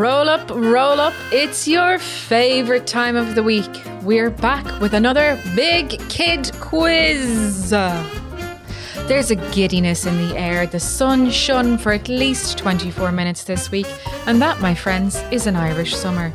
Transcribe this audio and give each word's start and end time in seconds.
Roll 0.00 0.30
up, 0.30 0.48
roll 0.48 0.98
up. 0.98 1.12
It's 1.30 1.68
your 1.68 1.98
favorite 1.98 2.86
time 2.86 3.16
of 3.16 3.34
the 3.34 3.42
week. 3.42 3.68
We're 4.00 4.30
back 4.30 4.64
with 4.80 4.94
another 4.94 5.38
big 5.54 5.90
kid 6.08 6.50
quiz. 6.58 7.68
There's 7.68 9.30
a 9.30 9.36
giddiness 9.52 10.06
in 10.06 10.16
the 10.26 10.38
air. 10.38 10.66
The 10.66 10.80
sun 10.80 11.30
shone 11.30 11.76
for 11.76 11.92
at 11.92 12.08
least 12.08 12.56
24 12.56 13.12
minutes 13.12 13.44
this 13.44 13.70
week, 13.70 13.86
and 14.26 14.40
that, 14.40 14.58
my 14.62 14.74
friends, 14.74 15.16
is 15.30 15.46
an 15.46 15.54
Irish 15.54 15.94
summer. 15.94 16.32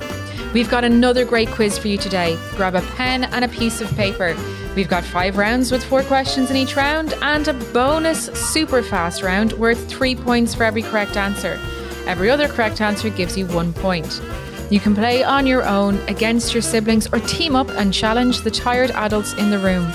We've 0.54 0.70
got 0.70 0.84
another 0.84 1.26
great 1.26 1.50
quiz 1.50 1.80
for 1.80 1.88
you 1.88 1.98
today. 1.98 2.38
Grab 2.52 2.76
a 2.76 2.82
pen 2.96 3.24
and 3.24 3.44
a 3.44 3.48
piece 3.48 3.82
of 3.82 3.90
paper. 3.96 4.38
We've 4.76 4.88
got 4.88 5.04
five 5.04 5.38
rounds 5.38 5.72
with 5.72 5.84
four 5.84 6.04
questions 6.04 6.52
in 6.52 6.56
each 6.56 6.76
round, 6.76 7.16
and 7.24 7.48
a 7.48 7.54
bonus 7.74 8.28
super 8.28 8.84
fast 8.84 9.24
round 9.24 9.54
worth 9.54 9.90
three 9.90 10.16
points 10.16 10.54
for 10.54 10.66
every 10.66 10.84
correct 10.84 11.18
answer. 11.18 11.60
Every 12.08 12.30
other 12.30 12.48
correct 12.48 12.82
answer 12.82 13.10
gives 13.10 13.38
you 13.38 13.48
one 13.48 13.74
point. 13.74 14.22
You 14.70 14.80
can 14.80 14.96
play 14.96 15.24
on 15.24 15.46
your 15.46 15.64
own, 15.66 15.98
against 16.08 16.54
your 16.54 16.62
siblings, 16.62 17.08
or 17.08 17.20
team 17.20 17.56
up 17.56 17.70
and 17.70 17.94
challenge 17.94 18.42
the 18.42 18.52
tired 18.52 18.92
adults 18.92 19.34
in 19.34 19.50
the 19.50 19.60
room. 19.60 19.86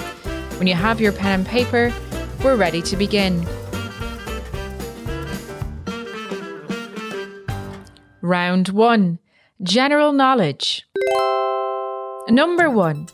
When 0.59 0.66
you 0.66 0.74
have 0.74 1.01
your 1.01 1.12
pen 1.12 1.41
and 1.41 1.46
paper, 1.46 1.92
we're 2.42 2.56
ready 2.56 2.82
to 2.82 2.96
begin. 2.96 3.46
Round 8.23 8.68
1 8.68 9.18
General 9.62 10.12
Knowledge. 10.12 10.87
Number 12.29 12.70
1. 12.70 13.09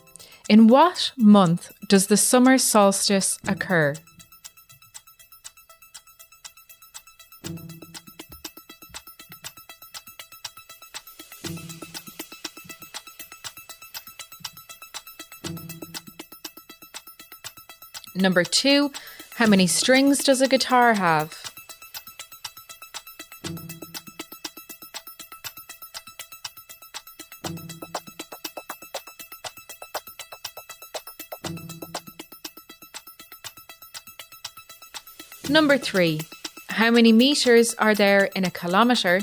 In 0.49 0.67
what 0.67 1.11
month 1.17 1.71
does 1.89 2.07
the 2.07 2.17
summer 2.17 2.57
solstice 2.57 3.39
occur? 3.47 3.95
Number 18.17 18.43
two, 18.43 18.91
how 19.35 19.45
many 19.45 19.67
strings 19.67 20.23
does 20.23 20.41
a 20.41 20.47
guitar 20.47 20.95
have? 20.95 21.39
Number 35.47 35.77
three, 35.77 36.21
how 36.69 36.89
many 36.89 37.11
meters 37.11 37.75
are 37.75 37.93
there 37.93 38.25
in 38.35 38.45
a 38.45 38.51
kilometre? 38.51 39.21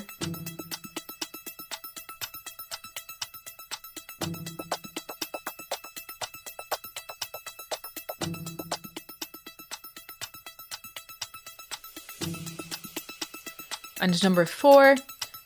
Number 14.24 14.46
four, 14.46 14.96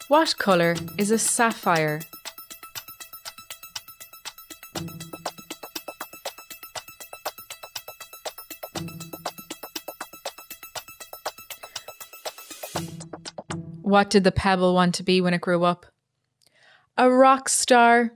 what 0.06 0.38
colour 0.38 0.76
is 0.96 1.10
a 1.10 1.18
sapphire? 1.18 2.00
What 13.82 14.10
did 14.10 14.22
the 14.22 14.30
pebble 14.30 14.74
want 14.74 14.94
to 14.94 15.02
be 15.02 15.20
when 15.20 15.34
it 15.34 15.40
grew 15.40 15.64
up? 15.64 15.84
A 16.96 17.10
rock 17.10 17.48
star. 17.48 18.12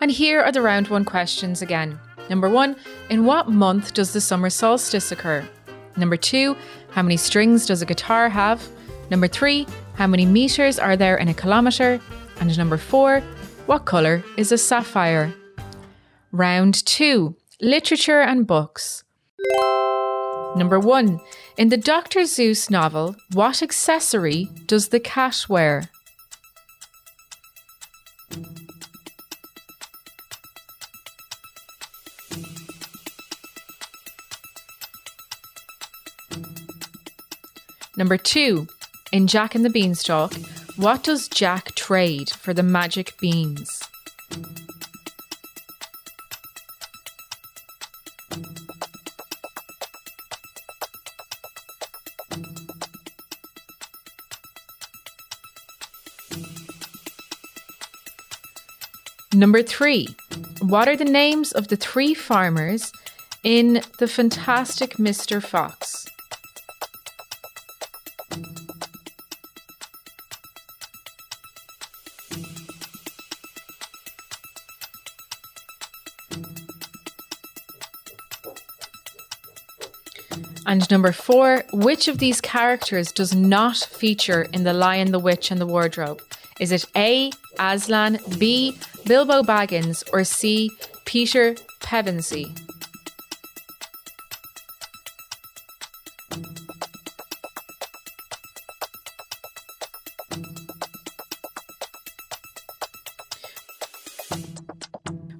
And 0.00 0.10
here 0.10 0.40
are 0.40 0.50
the 0.50 0.62
round 0.62 0.88
one 0.88 1.04
questions 1.04 1.62
again. 1.62 2.00
Number 2.28 2.48
one, 2.48 2.74
in 3.08 3.26
what 3.26 3.48
month 3.48 3.94
does 3.94 4.12
the 4.12 4.20
summer 4.20 4.50
solstice 4.50 5.12
occur? 5.12 5.48
Number 5.96 6.16
two, 6.16 6.56
how 6.90 7.02
many 7.02 7.16
strings 7.16 7.66
does 7.66 7.80
a 7.80 7.86
guitar 7.86 8.28
have? 8.28 8.66
Number 9.12 9.28
three, 9.28 9.66
how 9.96 10.06
many 10.06 10.24
meters 10.24 10.78
are 10.78 10.96
there 10.96 11.18
in 11.18 11.28
a 11.28 11.34
kilometre? 11.34 12.00
And 12.40 12.56
number 12.56 12.78
four, 12.78 13.20
what 13.66 13.84
colour 13.84 14.24
is 14.38 14.52
a 14.52 14.56
sapphire? 14.56 15.34
Round 16.32 16.74
two, 16.86 17.36
literature 17.60 18.22
and 18.22 18.46
books. 18.46 19.04
Number 20.56 20.80
one, 20.80 21.20
in 21.58 21.68
the 21.68 21.76
Dr. 21.76 22.20
Seuss 22.20 22.70
novel, 22.70 23.14
what 23.34 23.62
accessory 23.62 24.48
does 24.64 24.88
the 24.88 24.98
cat 24.98 25.44
wear? 25.46 25.90
Number 37.98 38.16
two, 38.16 38.66
in 39.12 39.26
Jack 39.26 39.54
and 39.54 39.64
the 39.64 39.70
Beanstalk, 39.70 40.34
what 40.76 41.04
does 41.04 41.28
Jack 41.28 41.74
trade 41.74 42.30
for 42.30 42.54
the 42.54 42.62
magic 42.62 43.16
beans? 43.18 43.82
Number 59.34 59.62
three, 59.62 60.08
what 60.60 60.88
are 60.88 60.96
the 60.96 61.04
names 61.04 61.52
of 61.52 61.68
the 61.68 61.76
three 61.76 62.14
farmers 62.14 62.92
in 63.42 63.82
The 63.98 64.06
Fantastic 64.06 64.98
Mr. 64.98 65.42
Fox? 65.42 66.06
And 80.72 80.90
number 80.90 81.12
four, 81.12 81.64
which 81.74 82.08
of 82.08 82.16
these 82.16 82.40
characters 82.40 83.12
does 83.12 83.34
not 83.34 83.76
feature 83.76 84.48
in 84.54 84.64
The 84.64 84.72
Lion, 84.72 85.12
the 85.12 85.18
Witch, 85.18 85.50
and 85.50 85.60
the 85.60 85.66
Wardrobe? 85.66 86.22
Is 86.60 86.72
it 86.72 86.86
A. 86.96 87.30
Aslan, 87.58 88.18
B. 88.38 88.74
Bilbo 89.04 89.42
Baggins, 89.42 90.02
or 90.14 90.24
C. 90.24 90.70
Peter 91.04 91.56
Pevensie? 91.80 92.48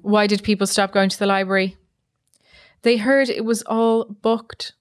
Why 0.03 0.27
did 0.27 0.43
people 0.43 0.67
stop 0.67 0.91
going 0.91 1.09
to 1.09 1.17
the 1.17 1.25
library? 1.25 1.75
They 2.83 2.97
heard 2.97 3.29
it 3.29 3.43
was 3.43 3.63
all 3.63 4.05
booked. 4.05 4.73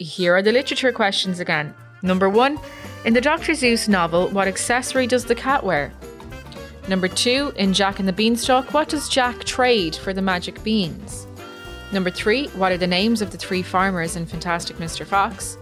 Here 0.00 0.34
are 0.34 0.40
the 0.40 0.50
literature 0.50 0.92
questions 0.92 1.40
again. 1.40 1.74
Number 2.00 2.30
one, 2.30 2.58
in 3.04 3.12
the 3.12 3.20
Dr. 3.20 3.52
Seuss 3.52 3.86
novel, 3.86 4.28
what 4.30 4.48
accessory 4.48 5.06
does 5.06 5.26
the 5.26 5.34
cat 5.34 5.62
wear? 5.62 5.92
Number 6.88 7.06
two, 7.06 7.52
in 7.56 7.74
Jack 7.74 7.98
and 7.98 8.08
the 8.08 8.12
Beanstalk, 8.14 8.72
what 8.72 8.88
does 8.88 9.10
Jack 9.10 9.44
trade 9.44 9.94
for 9.94 10.14
the 10.14 10.22
magic 10.22 10.64
beans? 10.64 11.26
Number 11.92 12.10
three, 12.10 12.46
what 12.48 12.72
are 12.72 12.78
the 12.78 12.86
names 12.86 13.20
of 13.20 13.30
the 13.30 13.36
three 13.36 13.62
farmers 13.62 14.16
in 14.16 14.24
Fantastic 14.24 14.76
Mr. 14.76 15.04
Fox? 15.04 15.58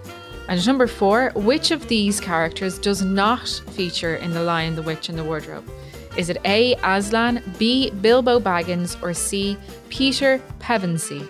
And 0.46 0.64
number 0.64 0.86
four, 0.86 1.32
which 1.34 1.72
of 1.72 1.88
these 1.88 2.20
characters 2.20 2.78
does 2.78 3.02
not 3.02 3.48
feature 3.70 4.14
in 4.14 4.30
The 4.30 4.44
Lion, 4.44 4.76
the 4.76 4.82
Witch, 4.82 5.08
and 5.08 5.18
the 5.18 5.24
Wardrobe? 5.24 5.68
Is 6.16 6.30
it 6.30 6.36
A. 6.44 6.76
Aslan, 6.84 7.42
B. 7.58 7.90
Bilbo 7.90 8.38
Baggins, 8.38 9.02
or 9.02 9.12
C. 9.14 9.56
Peter 9.88 10.40
Pevensie? 10.60 11.28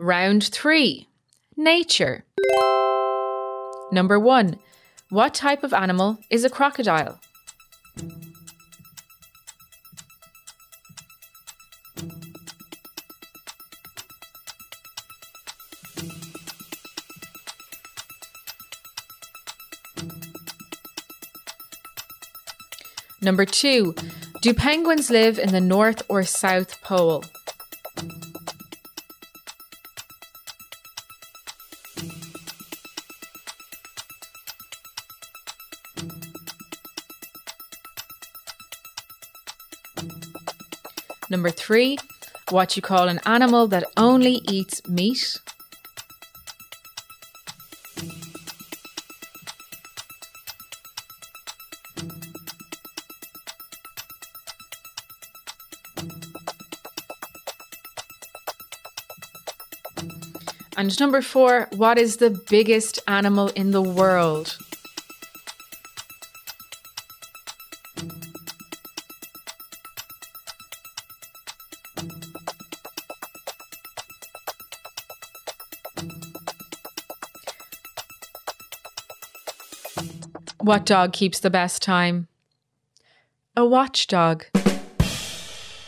Round 0.00 0.44
three 0.44 1.08
Nature. 1.56 2.24
Number 3.90 4.16
one 4.16 4.60
What 5.10 5.34
type 5.34 5.64
of 5.64 5.74
animal 5.74 6.18
is 6.30 6.44
a 6.44 6.48
crocodile? 6.48 7.18
Number 23.20 23.44
two, 23.44 23.96
do 24.42 24.54
penguins 24.54 25.10
live 25.10 25.40
in 25.40 25.50
the 25.50 25.60
North 25.60 26.02
or 26.08 26.22
South 26.22 26.80
Pole? 26.82 27.24
Number 41.30 41.50
three, 41.50 41.98
what 42.50 42.76
you 42.76 42.82
call 42.82 43.08
an 43.08 43.20
animal 43.26 43.66
that 43.68 43.84
only 43.96 44.40
eats 44.48 44.86
meat. 44.88 45.38
And 60.78 60.98
number 61.00 61.20
four, 61.20 61.68
what 61.72 61.98
is 61.98 62.18
the 62.18 62.30
biggest 62.30 63.00
animal 63.08 63.48
in 63.48 63.72
the 63.72 63.82
world? 63.82 64.56
What 80.68 80.84
dog 80.84 81.14
keeps 81.14 81.40
the 81.40 81.48
best 81.48 81.80
time? 81.80 82.28
A 83.56 83.64
watchdog. 83.64 84.44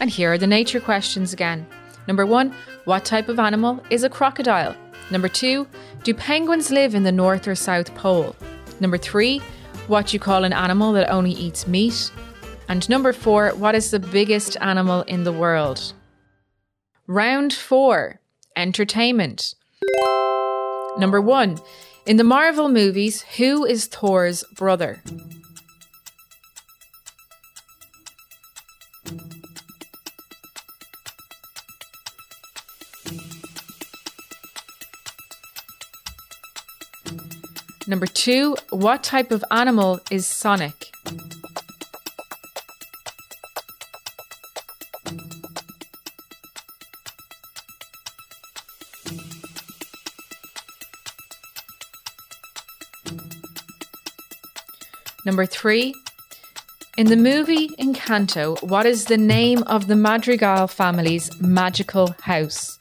And 0.01 0.09
here 0.09 0.33
are 0.33 0.39
the 0.39 0.47
nature 0.47 0.81
questions 0.81 1.35
again. 1.35 1.67
Number 2.09 2.25
one, 2.25 2.55
what 2.87 3.05
type 3.05 3.29
of 3.29 3.39
animal 3.39 3.85
is 3.91 4.05
a 4.05 4.09
crocodile? 4.09 4.75
Number 5.11 5.29
two, 5.29 5.67
do 6.03 6.15
penguins 6.15 6.71
live 6.71 6.95
in 6.95 7.03
the 7.03 7.13
North 7.13 7.47
or 7.47 7.55
South 7.55 7.95
Pole? 7.95 8.35
Number 8.81 8.97
three, 8.97 9.43
what 9.87 10.15
you 10.15 10.19
call 10.19 10.45
an 10.45 10.55
animal 10.55 10.95
that 10.95 11.11
only 11.11 11.33
eats 11.33 11.67
meat? 11.67 12.11
And 12.67 12.89
number 12.89 13.13
four, 13.13 13.51
what 13.51 13.75
is 13.75 13.91
the 13.91 14.01
biggest 14.01 14.57
animal 14.63 15.03
in 15.03 15.25
the 15.25 15.33
world? 15.33 15.93
Round 17.07 17.53
four, 17.53 18.23
entertainment. 18.57 19.57
Number 20.97 21.21
one, 21.21 21.59
in 22.11 22.17
the 22.17 22.25
Marvel 22.25 22.69
movies, 22.69 23.23
who 23.37 23.65
is 23.65 23.87
Thor's 23.87 24.43
brother? 24.57 25.01
Number 37.87 38.07
two, 38.07 38.57
what 38.71 39.05
type 39.05 39.31
of 39.31 39.45
animal 39.53 40.01
is 40.11 40.27
Sonic? 40.27 40.90
Number 55.25 55.47
three, 55.47 55.95
in 56.97 57.07
the 57.07 57.17
movie 57.17 57.69
Encanto, 57.79 58.61
what 58.63 58.87
is 58.87 59.05
the 59.05 59.19
name 59.19 59.63
of 59.65 59.87
the 59.87 59.97
Madrigal 59.97 60.67
family's 60.67 61.41
magical 61.41 62.15
house? 62.23 62.79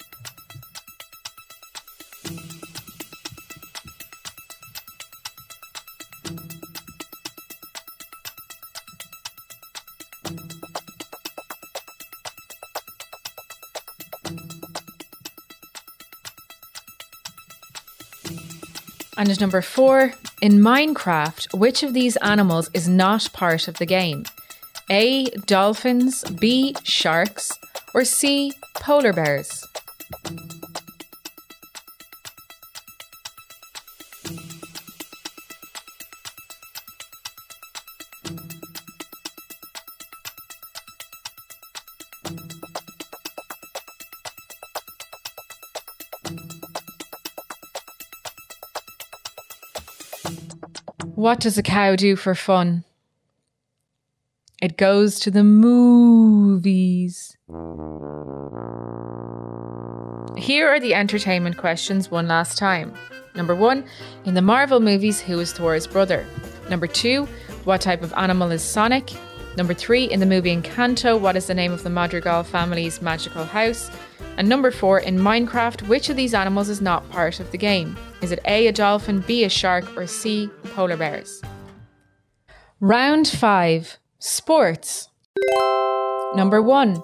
And 19.17 19.41
number 19.41 19.61
four, 19.61 20.13
in 20.41 20.59
Minecraft, 20.59 21.57
which 21.57 21.83
of 21.83 21.93
these 21.93 22.15
animals 22.17 22.69
is 22.73 22.87
not 22.87 23.29
part 23.33 23.67
of 23.67 23.77
the 23.77 23.85
game? 23.85 24.25
A. 24.89 25.25
Dolphins, 25.45 26.23
B. 26.39 26.75
Sharks, 26.83 27.51
or 27.93 28.03
C. 28.03 28.51
Polar 28.75 29.13
bears? 29.13 29.65
What 51.19 51.41
does 51.41 51.57
a 51.57 51.63
cow 51.63 51.97
do 51.97 52.15
for 52.15 52.33
fun? 52.33 52.85
It 54.61 54.77
goes 54.77 55.19
to 55.19 55.29
the 55.29 55.43
movies. 55.43 57.35
Here 60.37 60.69
are 60.69 60.79
the 60.79 60.93
entertainment 60.93 61.57
questions 61.57 62.09
one 62.09 62.29
last 62.29 62.57
time. 62.57 62.93
Number 63.35 63.53
one, 63.53 63.83
in 64.23 64.33
the 64.33 64.41
Marvel 64.41 64.79
movies, 64.79 65.19
who 65.19 65.37
is 65.41 65.51
Thor's 65.51 65.87
brother? 65.87 66.25
Number 66.69 66.87
two, 66.87 67.27
what 67.65 67.81
type 67.81 68.01
of 68.01 68.13
animal 68.15 68.51
is 68.51 68.63
Sonic? 68.63 69.11
Number 69.59 69.73
three, 69.73 70.05
in 70.05 70.21
the 70.21 70.25
movie 70.25 70.55
Encanto, 70.55 71.19
what 71.19 71.35
is 71.35 71.47
the 71.47 71.53
name 71.53 71.73
of 71.73 71.83
the 71.83 71.89
Madrigal 71.89 72.43
family's 72.43 73.01
magical 73.01 73.43
house? 73.43 73.91
And 74.37 74.47
number 74.47 74.71
four, 74.71 75.01
in 75.01 75.17
Minecraft, 75.19 75.85
which 75.89 76.09
of 76.09 76.15
these 76.15 76.33
animals 76.33 76.69
is 76.69 76.79
not 76.79 77.09
part 77.09 77.41
of 77.41 77.51
the 77.51 77.57
game? 77.57 77.97
Is 78.21 78.31
it 78.31 78.39
A, 78.45 78.67
a 78.67 78.71
dolphin, 78.71 79.19
B, 79.27 79.43
a 79.43 79.49
shark, 79.49 79.97
or 79.97 80.07
C, 80.07 80.49
polar 80.73 80.95
bears? 80.95 81.41
Round 82.79 83.27
five 83.27 83.97
Sports. 84.19 85.09
Number 86.35 86.61
one, 86.61 87.03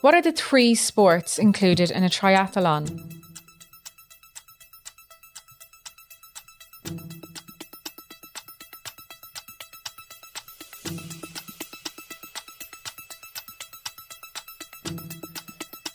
what 0.00 0.14
are 0.14 0.22
the 0.22 0.32
three 0.32 0.74
sports 0.74 1.38
included 1.38 1.90
in 1.90 2.02
a 2.02 2.08
triathlon? 2.08 3.19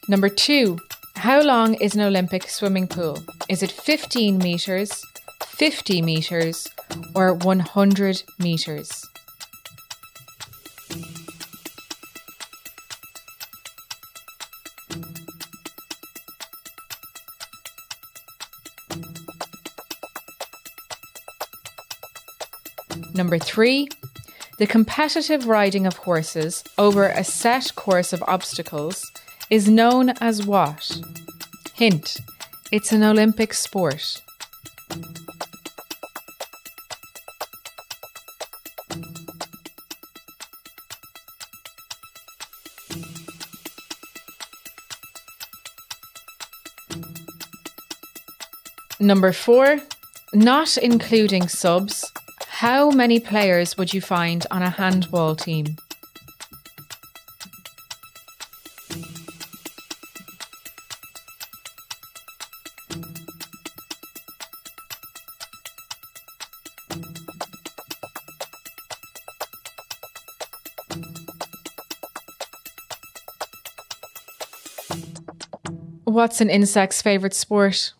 Number 0.07 0.29
two, 0.29 0.77
how 1.15 1.41
long 1.41 1.73
is 1.75 1.95
an 1.95 2.01
Olympic 2.01 2.47
swimming 2.47 2.87
pool? 2.87 3.17
Is 3.49 3.63
it 3.63 3.71
15 3.71 4.37
metres, 4.37 5.03
50 5.43 6.03
metres, 6.03 6.67
or 7.15 7.33
100 7.33 8.21
metres? 8.37 9.03
Number 23.15 23.39
three, 23.39 23.87
the 24.59 24.67
competitive 24.67 25.47
riding 25.47 25.87
of 25.87 25.97
horses 25.97 26.63
over 26.77 27.07
a 27.07 27.23
set 27.23 27.73
course 27.75 28.13
of 28.13 28.23
obstacles 28.27 29.11
is 29.49 29.69
known 29.69 30.09
as 30.21 30.45
what? 30.45 30.99
Hint, 31.73 32.17
it's 32.71 32.91
an 32.91 33.03
Olympic 33.03 33.53
sport. 33.53 34.21
Number 48.99 49.31
four, 49.31 49.77
not 50.33 50.77
including 50.77 51.47
subs, 51.47 52.11
how 52.47 52.89
many 52.89 53.19
players 53.19 53.77
would 53.77 53.93
you 53.93 54.01
find 54.01 54.47
on 54.49 54.63
a 54.63 54.69
handball 54.69 55.35
team? 55.35 55.75
What's 76.05 76.39
an 76.39 76.49
insect's 76.51 77.01
favourite 77.01 77.33
sport? 77.33 77.93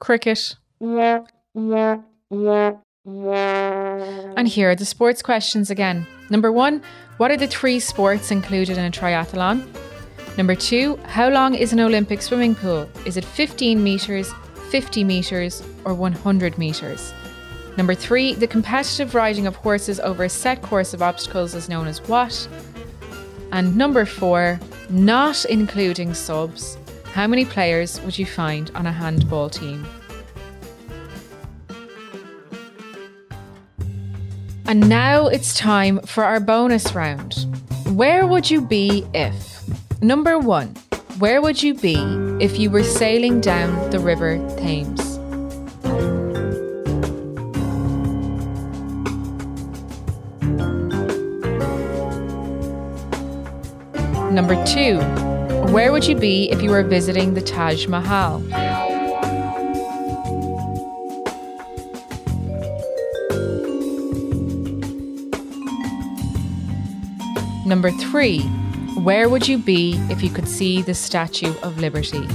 Cricket. 0.00 0.56
And 0.80 1.28
here 4.48 4.70
are 4.70 4.74
the 4.74 4.84
sports 4.84 5.22
questions 5.22 5.70
again. 5.70 6.08
Number 6.28 6.50
one, 6.50 6.82
what 7.18 7.30
are 7.30 7.36
the 7.36 7.46
three 7.46 7.78
sports 7.78 8.32
included 8.32 8.78
in 8.78 8.84
a 8.84 8.90
triathlon? 8.90 9.64
Number 10.36 10.56
two, 10.56 10.96
how 11.04 11.28
long 11.28 11.54
is 11.54 11.72
an 11.72 11.78
Olympic 11.78 12.20
swimming 12.20 12.56
pool? 12.56 12.88
Is 13.06 13.16
it 13.16 13.24
15 13.24 13.80
metres, 13.80 14.32
50 14.72 15.04
metres, 15.04 15.62
or 15.84 15.94
100 15.94 16.58
metres? 16.58 17.14
Number 17.76 17.94
three, 17.94 18.34
the 18.34 18.48
competitive 18.48 19.14
riding 19.14 19.46
of 19.46 19.54
horses 19.54 20.00
over 20.00 20.24
a 20.24 20.28
set 20.28 20.62
course 20.62 20.92
of 20.92 21.00
obstacles 21.00 21.54
is 21.54 21.68
known 21.68 21.86
as 21.86 22.00
what? 22.08 22.48
And 23.52 23.76
number 23.76 24.04
four, 24.04 24.58
not 24.90 25.44
including 25.44 26.12
subs, 26.12 26.76
how 27.14 27.28
many 27.28 27.44
players 27.44 28.00
would 28.00 28.18
you 28.18 28.26
find 28.26 28.72
on 28.74 28.86
a 28.88 28.92
handball 28.92 29.48
team? 29.48 29.86
And 34.66 34.88
now 34.88 35.28
it's 35.28 35.56
time 35.56 36.00
for 36.00 36.24
our 36.24 36.40
bonus 36.40 36.92
round. 36.92 37.46
Where 37.86 38.26
would 38.26 38.50
you 38.50 38.60
be 38.60 39.06
if? 39.14 39.62
Number 40.02 40.40
one, 40.40 40.74
where 41.20 41.40
would 41.40 41.62
you 41.62 41.74
be 41.74 41.94
if 42.40 42.58
you 42.58 42.68
were 42.68 42.82
sailing 42.82 43.40
down 43.40 43.90
the 43.90 44.00
River 44.00 44.38
Thames? 44.56 45.16
Number 54.32 54.56
two, 54.66 54.98
where 55.70 55.92
would 55.92 56.06
you 56.06 56.16
be 56.16 56.50
if 56.50 56.62
you 56.62 56.70
were 56.70 56.82
visiting 56.82 57.34
the 57.34 57.40
Taj 57.40 57.86
Mahal? 57.86 58.40
Number 67.66 67.90
three, 67.92 68.40
where 69.02 69.28
would 69.28 69.48
you 69.48 69.58
be 69.58 69.94
if 70.10 70.22
you 70.22 70.30
could 70.30 70.48
see 70.48 70.82
the 70.82 70.94
Statue 70.94 71.54
of 71.62 71.78
Liberty? 71.78 72.26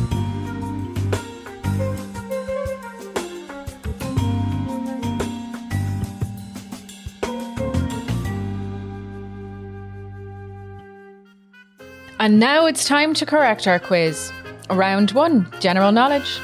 And 12.21 12.37
now 12.37 12.65
it's 12.65 12.83
time 12.83 13.13
to 13.13 13.25
correct 13.25 13.65
our 13.65 13.79
quiz. 13.79 14.33
Round 14.69 15.11
one 15.11 15.47
General 15.61 15.93
knowledge. 15.93 16.41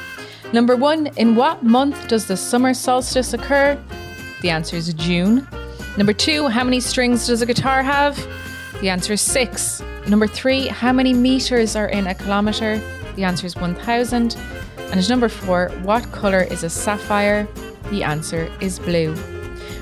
Number 0.53 0.77
one 0.77 1.08
In 1.17 1.36
what 1.36 1.63
month 1.63 2.08
does 2.08 2.27
the 2.27 2.38
summer 2.38 2.74
solstice 2.74 3.34
occur? 3.34 3.77
The 4.41 4.51
answer 4.51 4.77
is 4.77 4.94
June. 4.94 5.46
Number 5.98 6.13
two 6.13 6.48
How 6.48 6.63
many 6.63 6.79
strings 6.79 7.27
does 7.27 7.41
a 7.41 7.46
guitar 7.46 7.84
have? 7.84 8.15
The 8.79 8.88
answer 8.89 9.13
is 9.13 9.22
six. 9.22 9.82
Number 10.08 10.27
three, 10.27 10.67
how 10.67 10.94
many 10.94 11.13
meters 11.13 11.75
are 11.75 11.89
in 11.89 12.08
a 12.08 12.15
kilometre? 12.15 12.82
The 13.17 13.25
answer 13.25 13.46
is 13.46 13.58
1000. 13.58 14.38
And 14.77 15.10
number 15.10 15.27
four, 15.27 15.72
what 15.84 16.10
colour 16.13 16.44
is 16.44 16.63
a 16.63 16.70
sapphire? 16.70 17.50
The 17.89 18.03
answer 18.03 18.50
is 18.62 18.79
blue. 18.79 19.13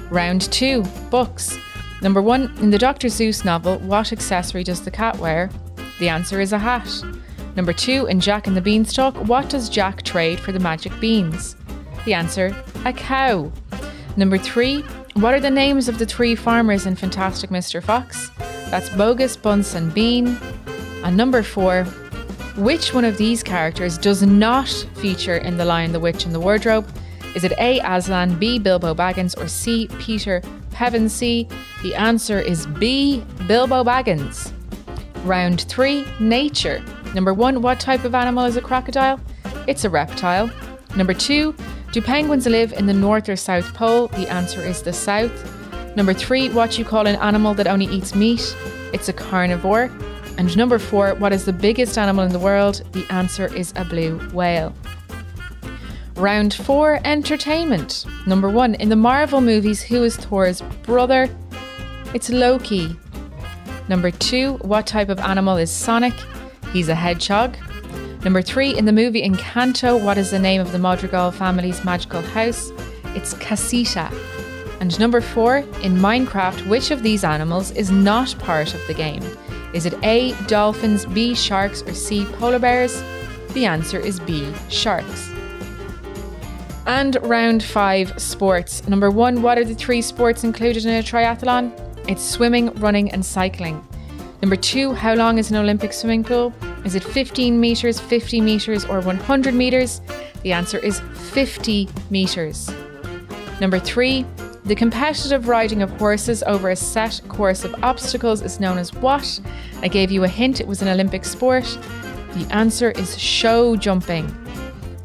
Round 0.09 0.41
two, 0.51 0.81
books. 1.11 1.55
Number 2.01 2.21
one, 2.21 2.51
in 2.61 2.71
the 2.71 2.79
Dr. 2.79 3.09
Seuss 3.09 3.45
novel, 3.45 3.77
what 3.79 4.11
accessory 4.11 4.63
does 4.63 4.81
the 4.81 4.91
cat 4.91 5.17
wear? 5.19 5.51
The 6.03 6.09
answer 6.09 6.41
is 6.41 6.51
a 6.51 6.59
hat. 6.59 7.01
Number 7.55 7.71
two, 7.71 8.07
in 8.07 8.19
Jack 8.19 8.45
and 8.45 8.57
the 8.57 8.61
Beanstalk, 8.61 9.15
what 9.25 9.49
does 9.49 9.69
Jack 9.69 10.01
trade 10.01 10.37
for 10.37 10.51
the 10.51 10.59
magic 10.59 10.91
beans? 10.99 11.55
The 12.03 12.13
answer, 12.13 12.53
a 12.83 12.91
cow. 12.91 13.49
Number 14.17 14.37
three, 14.37 14.81
what 15.13 15.33
are 15.33 15.39
the 15.39 15.49
names 15.49 15.87
of 15.87 15.99
the 15.99 16.05
three 16.05 16.35
farmers 16.35 16.85
in 16.85 16.97
Fantastic 16.97 17.51
Mr. 17.51 17.81
Fox? 17.81 18.31
That's 18.69 18.89
Bogus, 18.89 19.37
Bunce, 19.37 19.75
and 19.75 19.93
Bean. 19.93 20.37
And 21.05 21.15
number 21.15 21.41
four, 21.41 21.85
which 22.57 22.93
one 22.93 23.05
of 23.05 23.17
these 23.17 23.41
characters 23.41 23.97
does 23.97 24.23
not 24.23 24.67
feature 24.95 25.37
in 25.37 25.55
The 25.55 25.63
Lion, 25.63 25.93
the 25.93 26.01
Witch, 26.01 26.25
and 26.25 26.35
the 26.35 26.39
Wardrobe? 26.41 26.85
Is 27.33 27.45
it 27.45 27.53
A. 27.59 27.79
Aslan, 27.79 28.37
B. 28.37 28.59
Bilbo 28.59 28.93
Baggins, 28.93 29.41
or 29.41 29.47
C. 29.47 29.87
Peter 29.99 30.41
Pevensie? 30.71 31.49
The 31.81 31.95
answer 31.95 32.41
is 32.41 32.67
B. 32.67 33.23
Bilbo 33.47 33.85
Baggins. 33.85 34.51
Round 35.23 35.61
three, 35.61 36.05
nature. 36.19 36.83
Number 37.15 37.33
one, 37.33 37.61
what 37.61 37.79
type 37.79 38.03
of 38.03 38.13
animal 38.13 38.43
is 38.43 38.57
a 38.57 38.61
crocodile? 38.61 39.21
It's 39.67 39.85
a 39.85 39.89
reptile. 39.89 40.49
Number 40.97 41.13
two, 41.13 41.55
do 41.93 42.01
penguins 42.01 42.45
live 42.45 42.73
in 42.73 42.87
the 42.87 42.93
North 42.93 43.29
or 43.29 43.35
South 43.35 43.73
Pole? 43.73 44.07
The 44.09 44.29
answer 44.29 44.61
is 44.61 44.81
the 44.81 44.91
South. 44.91 45.31
Number 45.95 46.13
three, 46.13 46.49
what 46.49 46.77
you 46.77 46.83
call 46.83 47.07
an 47.07 47.15
animal 47.15 47.53
that 47.53 47.67
only 47.67 47.85
eats 47.85 48.15
meat? 48.15 48.55
It's 48.91 49.07
a 49.07 49.13
carnivore. 49.13 49.89
And 50.37 50.57
number 50.57 50.79
four, 50.79 51.13
what 51.15 51.31
is 51.31 51.45
the 51.45 51.53
biggest 51.53 51.97
animal 51.97 52.25
in 52.25 52.33
the 52.33 52.39
world? 52.39 52.83
The 52.91 53.05
answer 53.09 53.53
is 53.55 53.71
a 53.75 53.85
blue 53.85 54.17
whale. 54.31 54.75
Round 56.15 56.53
four, 56.53 56.99
entertainment. 57.05 58.05
Number 58.27 58.49
one, 58.49 58.75
in 58.75 58.89
the 58.89 58.95
Marvel 58.95 59.39
movies, 59.39 59.81
who 59.81 60.03
is 60.03 60.17
Thor's 60.17 60.61
brother? 60.83 61.29
It's 62.13 62.29
Loki. 62.29 62.97
Number 63.89 64.11
two, 64.11 64.53
what 64.61 64.87
type 64.87 65.09
of 65.09 65.19
animal 65.19 65.57
is 65.57 65.69
Sonic? 65.71 66.13
He's 66.71 66.89
a 66.89 66.95
hedgehog. 66.95 67.57
Number 68.23 68.41
three, 68.41 68.77
in 68.77 68.85
the 68.85 68.93
movie 68.93 69.21
Encanto, 69.21 70.01
what 70.01 70.17
is 70.17 70.31
the 70.31 70.39
name 70.39 70.61
of 70.61 70.71
the 70.71 70.79
Madrigal 70.79 71.31
family's 71.31 71.83
magical 71.83 72.21
house? 72.21 72.71
It's 73.07 73.33
Casita. 73.33 74.09
And 74.79 74.97
number 74.99 75.19
four, 75.19 75.57
in 75.57 75.97
Minecraft, 75.97 76.67
which 76.67 76.91
of 76.91 77.03
these 77.03 77.23
animals 77.23 77.71
is 77.71 77.91
not 77.91 78.37
part 78.39 78.73
of 78.73 78.81
the 78.87 78.93
game? 78.93 79.23
Is 79.73 79.85
it 79.85 79.93
A, 80.03 80.33
dolphins, 80.47 81.05
B, 81.05 81.35
sharks, 81.35 81.81
or 81.83 81.93
C, 81.93 82.25
polar 82.25 82.59
bears? 82.59 83.01
The 83.53 83.65
answer 83.65 83.99
is 83.99 84.19
B, 84.19 84.51
sharks. 84.69 85.29
And 86.85 87.17
round 87.23 87.63
five, 87.63 88.13
sports. 88.21 88.87
Number 88.87 89.09
one, 89.09 89.41
what 89.41 89.57
are 89.57 89.65
the 89.65 89.75
three 89.75 90.01
sports 90.01 90.43
included 90.43 90.85
in 90.85 90.93
a 90.93 91.03
triathlon? 91.03 91.71
It's 92.07 92.23
swimming, 92.23 92.73
running, 92.75 93.11
and 93.11 93.25
cycling. 93.25 93.85
Number 94.41 94.57
two, 94.57 94.93
how 94.93 95.13
long 95.13 95.37
is 95.37 95.51
an 95.51 95.57
Olympic 95.57 95.93
swimming 95.93 96.23
pool? 96.23 96.53
Is 96.83 96.95
it 96.95 97.03
15 97.03 97.57
metres, 97.57 97.99
50 97.99 98.41
metres, 98.41 98.83
or 98.83 98.99
100 98.99 99.53
metres? 99.53 100.01
The 100.41 100.51
answer 100.51 100.79
is 100.79 100.99
50 101.31 101.87
metres. 102.09 102.69
Number 103.61 103.79
three, 103.79 104.25
the 104.65 104.75
competitive 104.75 105.47
riding 105.47 105.81
of 105.81 105.89
horses 105.91 106.43
over 106.43 106.69
a 106.69 106.75
set 106.75 107.21
course 107.29 107.63
of 107.63 107.73
obstacles 107.83 108.41
is 108.41 108.59
known 108.59 108.77
as 108.77 108.93
what? 108.93 109.39
I 109.81 109.87
gave 109.87 110.11
you 110.11 110.25
a 110.25 110.27
hint, 110.27 110.59
it 110.59 110.67
was 110.67 110.81
an 110.81 110.89
Olympic 110.89 111.23
sport. 111.23 111.65
The 112.33 112.47
answer 112.51 112.91
is 112.91 113.17
show 113.17 113.77
jumping. 113.77 114.25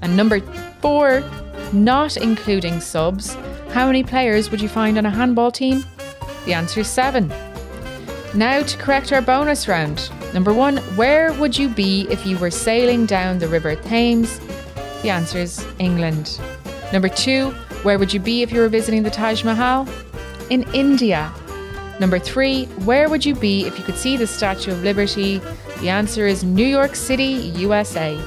And 0.03 0.17
number 0.17 0.41
four, 0.81 1.23
not 1.73 2.17
including 2.17 2.81
subs, 2.81 3.37
how 3.71 3.87
many 3.87 4.03
players 4.03 4.51
would 4.51 4.61
you 4.61 4.69
find 4.69 4.99
on 4.99 5.07
a 5.07 5.11
handball 5.11 5.53
team? 5.53 5.85
The 6.49 6.55
answer 6.55 6.81
is 6.81 6.89
seven. 6.89 7.29
Now 8.35 8.63
to 8.63 8.79
correct 8.79 9.13
our 9.13 9.21
bonus 9.21 9.69
round. 9.69 10.11
Number 10.33 10.55
one, 10.55 10.79
where 10.97 11.31
would 11.35 11.59
you 11.59 11.69
be 11.69 12.07
if 12.09 12.25
you 12.25 12.39
were 12.39 12.51
sailing 12.51 13.05
down 13.05 13.39
the 13.39 13.49
River 13.49 13.77
Thames? 13.77 14.41
The 15.03 15.11
answer 15.11 15.41
is 15.41 15.63
England. 15.79 16.41
Number 16.91 17.11
two, 17.11 17.51
where 17.83 17.99
would 17.99 18.15
you 18.15 18.21
be 18.21 18.41
if 18.41 18.51
you 18.51 18.61
were 18.61 18.71
visiting 18.71 19.03
the 19.03 19.11
Taj 19.11 19.45
Mahal? 19.45 19.87
In 20.49 20.63
India. 20.73 21.31
Number 22.01 22.19
three, 22.19 22.65
where 22.87 23.11
would 23.11 23.27
you 23.27 23.35
be 23.35 23.67
if 23.67 23.79
you 23.79 23.85
could 23.85 23.97
see 23.99 24.17
the 24.17 24.27
Statue 24.27 24.73
of 24.73 24.83
Liberty? 24.83 25.43
The 25.81 25.91
answer 25.91 26.27
is 26.27 26.45
New 26.45 26.65
York 26.67 26.97
City, 26.97 27.53
USA. 27.59 28.19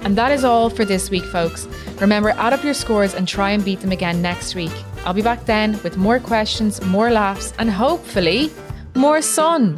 And 0.00 0.18
that 0.18 0.32
is 0.32 0.42
all 0.42 0.68
for 0.68 0.84
this 0.84 1.10
week, 1.10 1.26
folks. 1.26 1.68
Remember, 2.00 2.30
add 2.30 2.52
up 2.52 2.64
your 2.64 2.74
scores 2.74 3.14
and 3.14 3.28
try 3.28 3.52
and 3.52 3.64
beat 3.64 3.78
them 3.82 3.92
again 3.92 4.20
next 4.20 4.56
week. 4.56 4.72
I'll 5.04 5.14
be 5.14 5.22
back 5.22 5.46
then 5.46 5.78
with 5.82 5.96
more 5.96 6.20
questions, 6.20 6.80
more 6.82 7.10
laughs, 7.10 7.52
and 7.58 7.70
hopefully 7.70 8.50
more 8.94 9.20
sun. 9.20 9.76